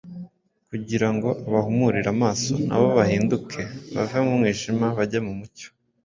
[0.69, 5.67] kugira ngo abahumurire amaso, na bo bahindukire bave mu mwijima bajye mu mucyo,